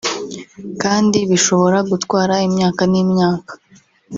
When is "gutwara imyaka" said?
1.91-2.81